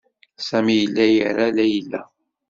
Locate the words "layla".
1.55-1.99